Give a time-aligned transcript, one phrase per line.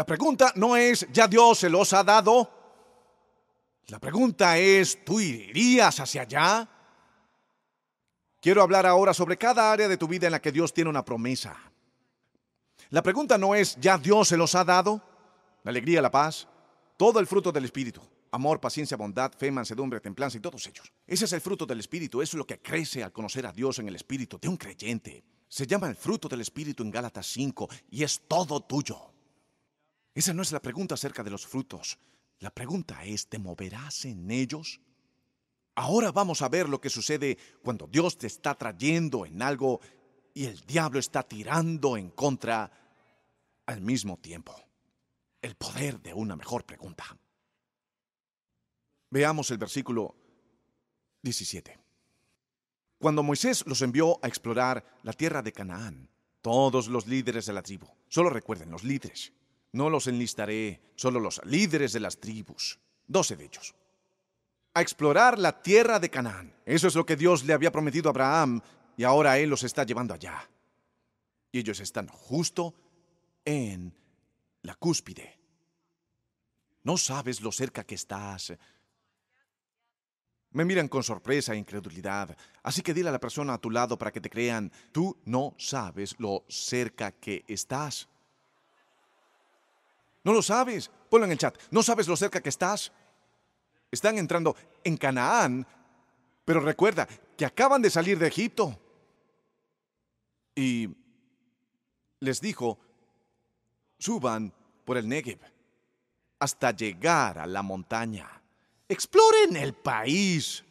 [0.00, 2.50] La pregunta no es, ¿ya Dios se los ha dado?
[3.88, 6.66] La pregunta es, ¿tú irías hacia allá?
[8.40, 11.04] Quiero hablar ahora sobre cada área de tu vida en la que Dios tiene una
[11.04, 11.54] promesa.
[12.88, 15.02] La pregunta no es, ¿ya Dios se los ha dado?
[15.64, 16.48] La alegría, la paz,
[16.96, 18.00] todo el fruto del Espíritu.
[18.30, 20.90] Amor, paciencia, bondad, fe, mansedumbre, templanza y todos ellos.
[21.06, 22.22] Ese es el fruto del Espíritu.
[22.22, 25.22] Eso es lo que crece al conocer a Dios en el Espíritu de un creyente.
[25.46, 29.10] Se llama el fruto del Espíritu en Gálatas 5 y es todo tuyo.
[30.20, 31.98] Esa no es la pregunta acerca de los frutos.
[32.40, 34.78] La pregunta es, ¿te moverás en ellos?
[35.76, 39.80] Ahora vamos a ver lo que sucede cuando Dios te está trayendo en algo
[40.34, 42.70] y el diablo está tirando en contra
[43.64, 44.54] al mismo tiempo.
[45.40, 47.16] El poder de una mejor pregunta.
[49.08, 50.14] Veamos el versículo
[51.22, 51.78] 17.
[52.98, 56.10] Cuando Moisés los envió a explorar la tierra de Canaán,
[56.42, 59.32] todos los líderes de la tribu, solo recuerden los líderes,
[59.72, 63.74] no los enlistaré, solo los líderes de las tribus, doce de ellos,
[64.74, 66.54] a explorar la tierra de Canaán.
[66.64, 68.60] Eso es lo que Dios le había prometido a Abraham
[68.96, 70.48] y ahora Él los está llevando allá.
[71.52, 72.74] Y ellos están justo
[73.44, 73.92] en
[74.62, 75.38] la cúspide.
[76.82, 78.52] No sabes lo cerca que estás.
[80.52, 83.96] Me miran con sorpresa e incredulidad, así que dile a la persona a tu lado
[83.96, 88.08] para que te crean, tú no sabes lo cerca que estás.
[90.24, 90.90] No lo sabes.
[91.08, 91.56] Ponlo en el chat.
[91.70, 92.92] No sabes lo cerca que estás.
[93.90, 94.54] Están entrando
[94.84, 95.66] en Canaán,
[96.44, 98.78] pero recuerda que acaban de salir de Egipto.
[100.54, 100.88] Y
[102.20, 102.78] les dijo,
[103.98, 104.52] suban
[104.84, 105.40] por el Negev
[106.38, 108.42] hasta llegar a la montaña.
[108.88, 110.64] Exploren el país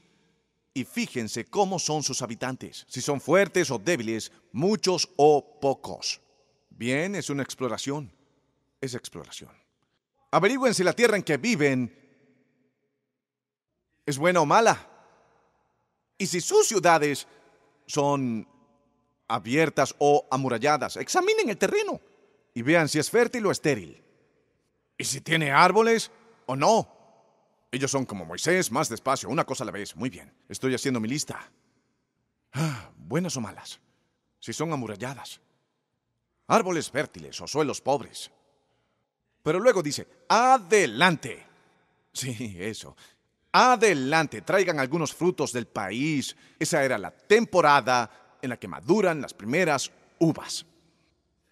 [0.73, 6.21] y fíjense cómo son sus habitantes, si son fuertes o débiles, muchos o pocos.
[6.69, 8.11] Bien, es una exploración.
[8.81, 9.51] Es exploración.
[10.31, 11.95] Averigüen si la tierra en que viven
[14.05, 14.87] es buena o mala.
[16.17, 17.27] Y si sus ciudades
[17.85, 18.47] son
[19.27, 21.99] abiertas o amuralladas, examinen el terreno
[22.53, 24.03] y vean si es fértil o estéril.
[24.97, 26.11] Y si tiene árboles
[26.45, 26.95] o no.
[27.71, 29.95] Ellos son como Moisés, más despacio, una cosa a la vez.
[29.95, 31.51] Muy bien, estoy haciendo mi lista.
[32.53, 33.79] Ah, buenas o malas.
[34.39, 35.39] Si son amuralladas.
[36.47, 38.31] Árboles fértiles o suelos pobres.
[39.43, 41.45] Pero luego dice, adelante.
[42.11, 42.95] Sí, eso.
[43.51, 46.35] Adelante, traigan algunos frutos del país.
[46.59, 50.65] Esa era la temporada en la que maduran las primeras uvas.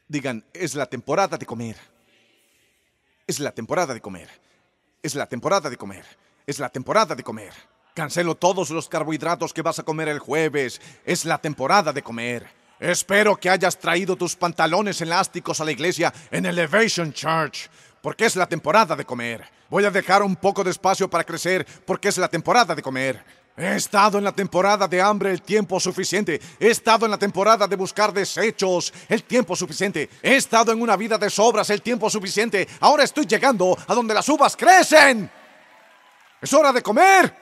[0.07, 1.75] Digan, es la temporada de comer.
[3.25, 4.29] Es la temporada de comer.
[5.01, 6.05] Es la temporada de comer.
[6.45, 7.53] Es la temporada de comer.
[7.93, 10.79] Cancelo todos los carbohidratos que vas a comer el jueves.
[11.03, 12.47] Es la temporada de comer.
[12.79, 17.69] Espero que hayas traído tus pantalones elásticos a la iglesia en Elevation Church,
[18.01, 19.43] porque es la temporada de comer.
[19.69, 23.23] Voy a dejar un poco de espacio para crecer, porque es la temporada de comer.
[23.57, 26.39] He estado en la temporada de hambre el tiempo suficiente.
[26.59, 30.11] He estado en la temporada de buscar desechos el tiempo suficiente.
[30.21, 32.67] He estado en una vida de sobras el tiempo suficiente.
[32.79, 35.31] Ahora estoy llegando a donde las uvas crecen.
[36.39, 37.35] Es hora de comer.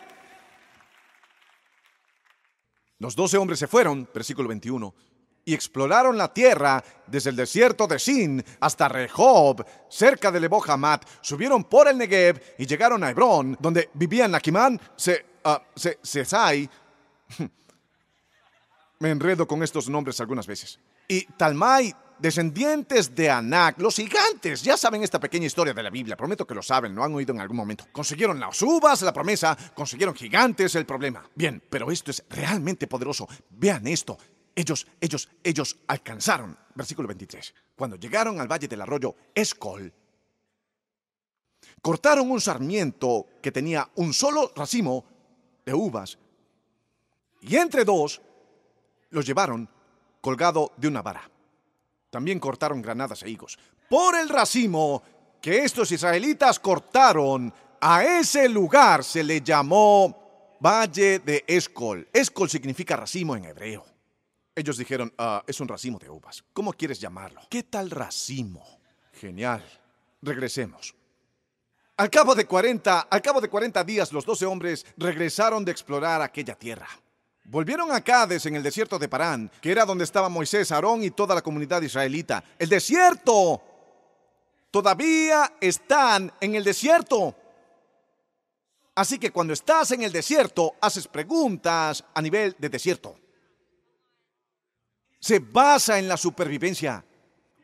[3.00, 4.96] Los doce hombres se fueron, versículo 21,
[5.46, 10.64] y exploraron la tierra desde el desierto de Sin hasta Rehob, cerca de Lebo
[11.22, 15.58] Subieron por el Negev y llegaron a Hebrón, donde vivían Nakimán, se uh,
[16.02, 16.68] Sesai.
[19.00, 20.80] Me enredo con estos nombres algunas veces.
[21.08, 24.64] Y Talmai, descendientes de Anak, los gigantes.
[24.64, 26.18] Ya saben esta pequeña historia de la Biblia.
[26.18, 27.86] Prometo que lo saben, lo han oído en algún momento.
[27.92, 29.56] Consiguieron las uvas, la promesa.
[29.76, 31.24] Consiguieron gigantes, el problema.
[31.36, 33.28] Bien, pero esto es realmente poderoso.
[33.52, 34.18] Vean esto.
[34.56, 36.58] Ellos, ellos, ellos alcanzaron.
[36.74, 37.54] Versículo 23.
[37.76, 39.94] Cuando llegaron al valle del arroyo Escol,
[41.82, 45.04] cortaron un sarmiento que tenía un solo racimo
[45.66, 46.18] de uvas.
[47.42, 48.22] Y entre dos
[49.10, 49.70] los llevaron
[50.22, 51.30] colgado de una vara.
[52.10, 53.60] También cortaron granadas e higos.
[53.90, 55.04] Por el racimo
[55.42, 62.08] que estos israelitas cortaron, a ese lugar se le llamó Valle de Escol.
[62.12, 63.95] Escol significa racimo en hebreo.
[64.56, 66.44] Ellos dijeron, ah, es un racimo de uvas.
[66.54, 67.42] ¿Cómo quieres llamarlo?
[67.50, 68.80] ¿Qué tal racimo?
[69.12, 69.64] Genial.
[70.22, 70.96] Regresemos.
[71.98, 76.22] Al cabo de 40, al cabo de 40 días los doce hombres regresaron de explorar
[76.22, 76.88] aquella tierra.
[77.44, 81.12] Volvieron a Cades en el desierto de Parán, que era donde estaba Moisés, Aarón y
[81.12, 82.44] toda la comunidad israelita.
[82.58, 83.62] El desierto.
[84.72, 87.36] Todavía están en el desierto.
[88.96, 93.18] Así que cuando estás en el desierto, haces preguntas a nivel de desierto.
[95.26, 97.04] Se basa en la supervivencia.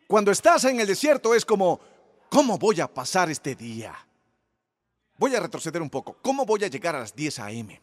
[0.07, 1.79] Cuando estás en el desierto es como,
[2.27, 3.93] ¿cómo voy a pasar este día?
[5.19, 6.17] Voy a retroceder un poco.
[6.23, 7.79] ¿Cómo voy a llegar a las 10 a.m.?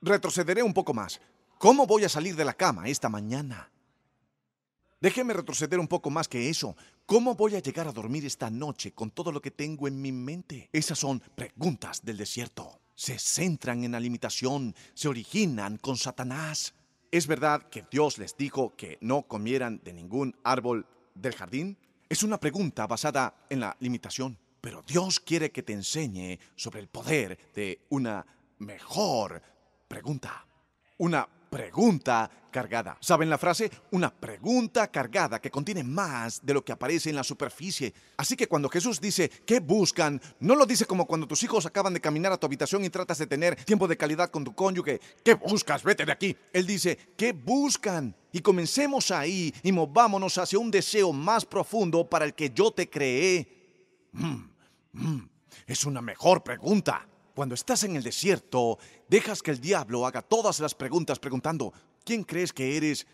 [0.00, 1.20] Retrocederé un poco más.
[1.58, 3.72] ¿Cómo voy a salir de la cama esta mañana?
[5.00, 6.76] Déjeme retroceder un poco más que eso.
[7.06, 10.12] ¿Cómo voy a llegar a dormir esta noche con todo lo que tengo en mi
[10.12, 10.70] mente?
[10.72, 12.78] Esas son preguntas del desierto.
[12.94, 16.72] Se centran en la limitación, se originan con Satanás.
[17.12, 20.86] ¿Es verdad que Dios les dijo que no comieran de ningún árbol
[21.16, 21.76] del jardín?
[22.08, 26.86] Es una pregunta basada en la limitación, pero Dios quiere que te enseñe sobre el
[26.86, 28.24] poder de una
[28.58, 29.42] mejor
[29.88, 30.46] pregunta.
[30.98, 32.96] Una pregunta cargada.
[33.00, 33.70] ¿Saben la frase?
[33.90, 37.92] Una pregunta cargada que contiene más de lo que aparece en la superficie.
[38.16, 40.20] Así que cuando Jesús dice, ¿qué buscan?
[40.38, 43.18] No lo dice como cuando tus hijos acaban de caminar a tu habitación y tratas
[43.18, 45.00] de tener tiempo de calidad con tu cónyuge.
[45.24, 45.82] ¿Qué buscas?
[45.82, 46.36] Vete de aquí.
[46.52, 48.14] Él dice, ¿qué buscan?
[48.32, 52.88] Y comencemos ahí y movámonos hacia un deseo más profundo para el que yo te
[52.88, 54.08] creé.
[54.12, 54.48] Mm,
[54.92, 55.28] mm,
[55.66, 57.09] es una mejor pregunta.
[57.40, 58.78] Cuando estás en el desierto,
[59.08, 61.72] dejas que el diablo haga todas las preguntas preguntando,
[62.04, 63.06] ¿quién crees que eres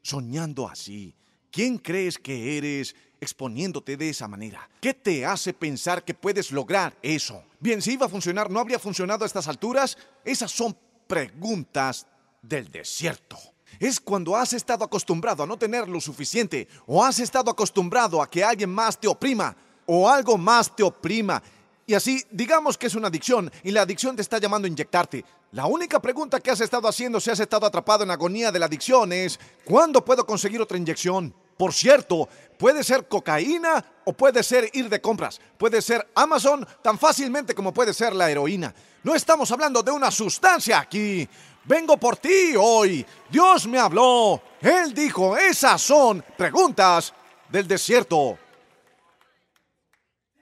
[0.00, 1.12] soñando así?
[1.50, 4.70] ¿Quién crees que eres exponiéndote de esa manera?
[4.80, 7.42] ¿Qué te hace pensar que puedes lograr eso?
[7.58, 9.98] Bien, si iba a funcionar, ¿no habría funcionado a estas alturas?
[10.24, 10.78] Esas son
[11.08, 12.06] preguntas
[12.42, 13.36] del desierto.
[13.80, 18.30] Es cuando has estado acostumbrado a no tener lo suficiente o has estado acostumbrado a
[18.30, 21.42] que alguien más te oprima o algo más te oprima
[21.86, 25.24] y así, digamos que es una adicción y la adicción te está llamando a inyectarte.
[25.52, 28.66] La única pregunta que has estado haciendo si has estado atrapado en agonía de la
[28.66, 31.34] adicción es, ¿cuándo puedo conseguir otra inyección?
[31.58, 32.28] Por cierto,
[32.58, 35.40] puede ser cocaína o puede ser ir de compras.
[35.58, 38.74] Puede ser Amazon tan fácilmente como puede ser la heroína.
[39.02, 41.28] No estamos hablando de una sustancia aquí.
[41.64, 43.04] Vengo por ti hoy.
[43.30, 44.42] Dios me habló.
[44.60, 47.12] Él dijo, esas son preguntas
[47.50, 48.38] del desierto.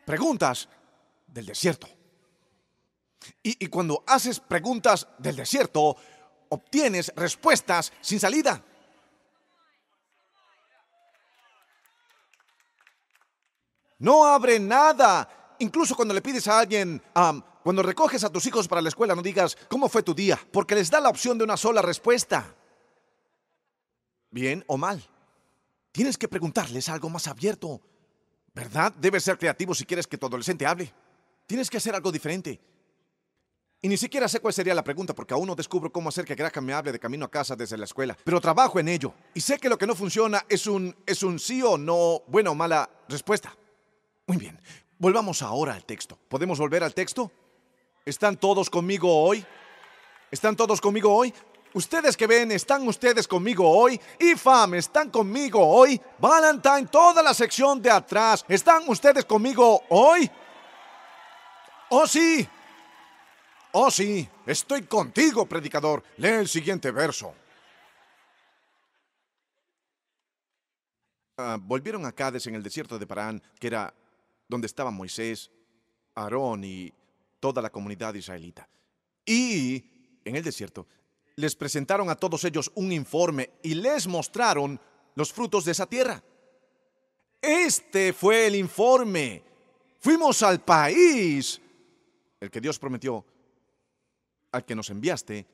[0.05, 0.69] Preguntas
[1.33, 1.89] del desierto.
[3.43, 5.97] Y, cuando haces preguntas del desierto,
[6.49, 8.63] obtienes respuestas sin salida.
[13.99, 15.55] No abre nada.
[15.61, 17.01] Incluso cuando le pides a alguien,
[17.63, 20.39] cuando recoges a tus hijos para la escuela, no digas, ¿cómo fue tu día?
[20.51, 22.57] Porque les da la opción de una sola respuesta.
[24.31, 25.09] Bien o mal.
[25.93, 27.81] Tienes que preguntarles algo más abierto.
[28.55, 28.93] ¿Verdad?
[28.99, 30.93] Debes ser creativo si quieres que tu adolescente hable.
[31.47, 32.61] Tienes que hacer algo diferente.
[33.85, 36.37] Y ni siquiera sé cuál sería la pregunta porque aún no descubro cómo hacer que
[36.37, 38.17] Graham me hable de camino a casa desde la escuela.
[38.23, 39.13] Pero trabajo en ello.
[39.35, 42.53] Y sé que lo que no funciona es un, es un sí o no, buena
[42.53, 43.57] o mala respuesta.
[44.29, 44.57] Muy bien.
[44.99, 46.17] Volvamos ahora al texto.
[46.29, 47.33] ¿Podemos volver al texto?
[48.07, 49.45] ¿Están todos conmigo hoy?
[50.31, 51.35] ¿Están todos conmigo hoy?
[51.75, 53.99] Ustedes que ven, ¿están ustedes conmigo hoy?
[54.21, 56.01] IFAM, ¿están conmigo hoy?
[56.19, 60.31] Valentine, toda la sección de atrás, ¿están ustedes conmigo hoy?
[61.95, 62.49] Oh sí.
[63.73, 64.27] Oh sí.
[64.47, 66.03] Estoy contigo, predicador.
[66.17, 67.35] Lee el siguiente verso.
[71.37, 73.93] Ah, volvieron a Cades en el desierto de Parán, que era
[74.49, 75.51] donde estaban Moisés,
[76.15, 76.91] Aarón y
[77.41, 78.67] toda la comunidad israelita.
[79.27, 79.85] Y
[80.25, 80.87] en el desierto
[81.37, 84.81] les presentaron a todos ellos un informe y les mostraron
[85.15, 86.23] los frutos de esa tierra.
[87.43, 89.43] Este fue el informe.
[90.01, 91.62] Fuimos al país
[92.43, 93.25] el que Dios prometió,
[94.51, 95.47] al que nos enviaste,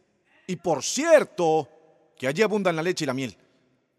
[0.46, 1.68] y por cierto,
[2.16, 3.36] que allí abundan la leche y la miel.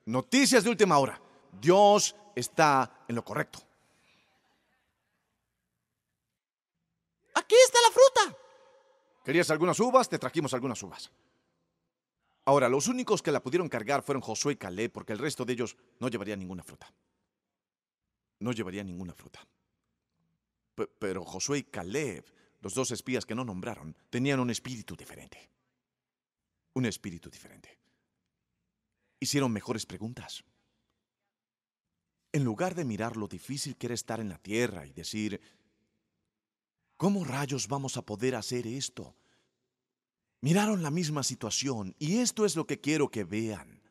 [0.06, 1.22] Noticias de última hora.
[1.62, 3.60] Dios está en lo correcto.
[7.36, 8.38] Aquí está la fruta.
[9.24, 10.10] ¿Querías algunas uvas?
[10.10, 11.12] Te trajimos algunas uvas.
[12.46, 15.54] Ahora, los únicos que la pudieron cargar fueron Josué y Caleb, porque el resto de
[15.54, 16.92] ellos no llevarían ninguna fruta.
[18.40, 19.48] No llevarían ninguna fruta.
[20.98, 25.50] pero Josué y Caleb los dos espías que no nombraron tenían un espíritu diferente.
[26.74, 27.78] Un espíritu diferente.
[29.20, 30.44] Hicieron mejores preguntas.
[32.32, 35.42] En lugar de mirar lo difícil que era estar en la tierra y decir,
[36.96, 39.16] ¿cómo rayos vamos a poder hacer esto?
[40.42, 43.82] Miraron la misma situación y esto es lo que quiero que vean.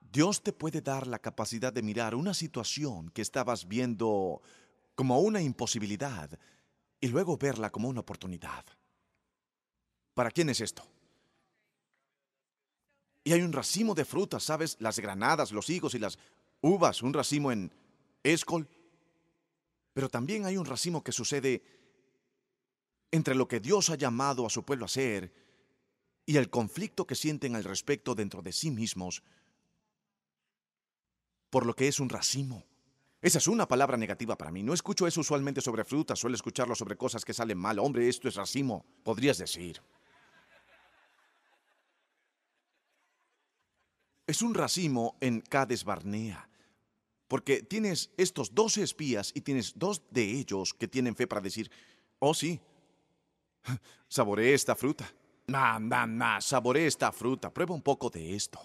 [0.00, 4.42] Dios te puede dar la capacidad de mirar una situación que estabas viendo
[4.96, 6.38] como una imposibilidad
[7.00, 8.64] y luego verla como una oportunidad.
[10.14, 10.86] ¿Para quién es esto?
[13.24, 14.76] Y hay un racimo de frutas, ¿sabes?
[14.80, 16.18] Las granadas, los higos y las
[16.60, 17.72] uvas, un racimo en
[18.22, 18.68] Escol.
[19.92, 21.62] Pero también hay un racimo que sucede
[23.10, 25.32] entre lo que Dios ha llamado a su pueblo a hacer
[26.26, 29.22] y el conflicto que sienten al respecto dentro de sí mismos,
[31.50, 32.64] por lo que es un racimo.
[33.22, 34.62] Esa es una palabra negativa para mí.
[34.62, 37.78] No escucho eso usualmente sobre frutas, suelo escucharlo sobre cosas que salen mal.
[37.78, 39.80] Hombre, esto es racimo, podrías decir.
[44.26, 46.48] Es un racimo en Cades Barnea.
[47.28, 51.70] Porque tienes estos 12 espías y tienes dos de ellos que tienen fe para decir,
[52.18, 52.58] oh sí,
[54.08, 55.12] saboreé esta fruta.
[55.46, 58.60] Nah, nah, nah, saboreé esta fruta, prueba un poco de esto.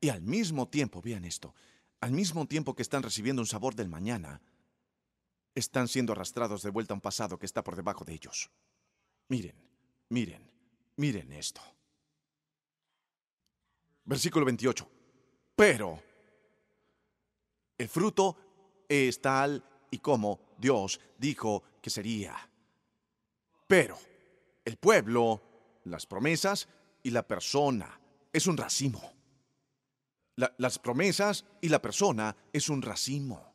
[0.00, 1.54] Y al mismo tiempo, vean esto,
[2.06, 4.40] al mismo tiempo que están recibiendo un sabor del mañana,
[5.56, 8.48] están siendo arrastrados de vuelta a un pasado que está por debajo de ellos.
[9.26, 9.56] Miren,
[10.10, 10.48] miren,
[10.94, 11.60] miren esto.
[14.04, 14.88] Versículo 28.
[15.56, 16.00] Pero
[17.76, 18.36] el fruto
[18.88, 22.36] es tal y como Dios dijo que sería.
[23.66, 23.98] Pero
[24.64, 25.42] el pueblo,
[25.86, 26.68] las promesas
[27.02, 28.00] y la persona
[28.32, 29.15] es un racimo.
[30.36, 33.52] Las promesas y la persona es un racimo.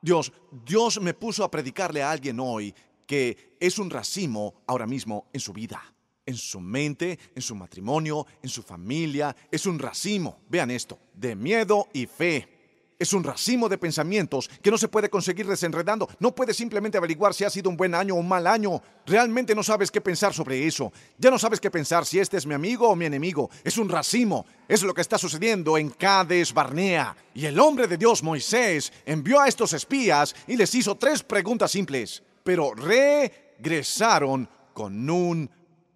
[0.00, 0.32] Dios,
[0.64, 2.74] Dios me puso a predicarle a alguien hoy
[3.06, 5.82] que es un racimo ahora mismo en su vida,
[6.26, 9.34] en su mente, en su matrimonio, en su familia.
[9.50, 12.57] Es un racimo, vean esto, de miedo y fe.
[12.98, 16.08] Es un racimo de pensamientos que no se puede conseguir desenredando.
[16.18, 18.82] No puedes simplemente averiguar si ha sido un buen año o un mal año.
[19.06, 20.92] Realmente no sabes qué pensar sobre eso.
[21.16, 23.50] Ya no sabes qué pensar si este es mi amigo o mi enemigo.
[23.62, 24.44] Es un racimo.
[24.66, 27.16] Es lo que está sucediendo en Cades Barnea.
[27.34, 31.70] Y el hombre de Dios, Moisés, envió a estos espías y les hizo tres preguntas
[31.70, 32.20] simples.
[32.42, 35.48] Pero regresaron con un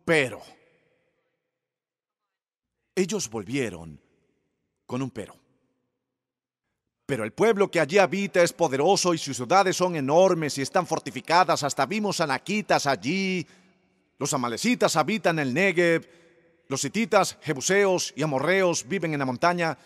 [0.05, 0.41] pero.
[2.95, 4.01] Ellos volvieron
[4.87, 5.42] con un pero.
[7.07, 10.87] Pero el pueblo que allí habita es poderoso y sus ciudades son enormes y están
[10.87, 11.63] fortificadas.
[11.63, 13.47] Hasta vimos anaquitas allí.
[14.19, 16.09] Los amalecitas habitan el Negev.
[16.69, 19.77] Los hititas, jebuseos y amorreos viven en la montaña.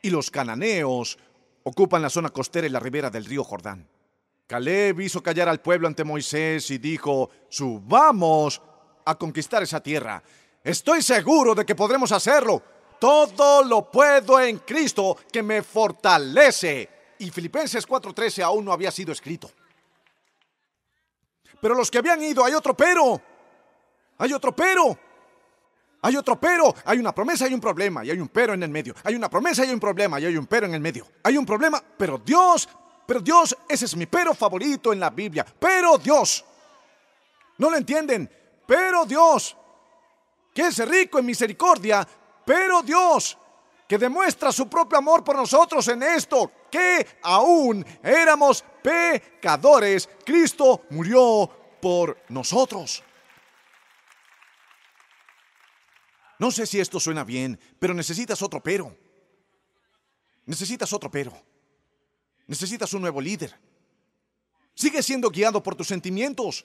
[0.00, 1.18] Y los cananeos
[1.64, 3.86] ocupan la zona costera y la ribera del río Jordán.
[4.46, 8.60] Caleb hizo callar al pueblo ante Moisés y dijo, subamos
[9.04, 10.22] a conquistar esa tierra.
[10.64, 12.62] Estoy seguro de que podremos hacerlo
[13.00, 16.88] todo lo puedo en Cristo que me fortalece.
[17.18, 19.50] Y Filipenses 4:13 aún no había sido escrito.
[21.60, 23.20] Pero los que habían ido, hay otro pero.
[24.18, 24.98] Hay otro pero.
[26.02, 26.74] Hay otro pero.
[26.84, 28.04] Hay una promesa y un problema.
[28.04, 28.94] Y hay un pero en el medio.
[29.04, 30.20] Hay una promesa y un problema.
[30.20, 31.06] Y hay un pero en el medio.
[31.22, 31.82] Hay un problema.
[31.98, 32.68] Pero Dios,
[33.06, 35.44] pero Dios, ese es mi pero favorito en la Biblia.
[35.58, 36.44] Pero Dios.
[37.58, 38.30] No lo entienden.
[38.66, 39.56] Pero Dios,
[40.54, 42.06] que es rico en misericordia,
[42.44, 43.36] pero Dios,
[43.86, 51.50] que demuestra su propio amor por nosotros en esto, que aún éramos pecadores, Cristo murió
[51.80, 53.02] por nosotros.
[56.38, 58.96] No sé si esto suena bien, pero necesitas otro pero.
[60.46, 61.32] Necesitas otro pero.
[62.46, 63.58] Necesitas un nuevo líder.
[64.74, 66.64] Sigue siendo guiado por tus sentimientos.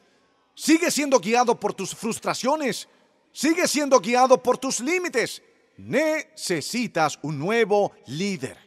[0.54, 2.88] Sigue siendo guiado por tus frustraciones.
[3.34, 5.44] Sigue siendo guiado por tus límites.
[5.78, 8.58] Necesitas un nuevo líder.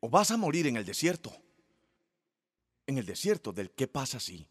[0.00, 1.34] O vas a morir en el desierto.
[2.86, 4.46] En el desierto del qué pasa si.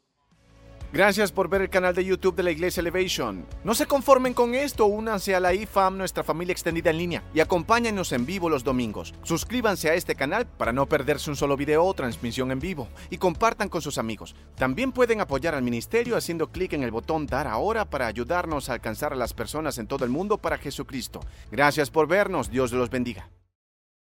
[0.94, 3.46] Gracias por ver el canal de YouTube de la Iglesia Elevation.
[3.63, 7.42] No se conformen con esto, únanse a la IFAM, nuestra familia extendida en línea, y
[7.42, 9.13] acompáñenos en vivo los domingos.
[9.24, 13.18] Suscríbanse a este canal para no perderse un solo video o transmisión en vivo, y
[13.18, 14.36] compartan con sus amigos.
[14.56, 18.74] También pueden apoyar al ministerio haciendo clic en el botón Dar ahora para ayudarnos a
[18.74, 21.20] alcanzar a las personas en todo el mundo para Jesucristo.
[21.51, 23.30] Gracias por vernos, Dios los bendiga.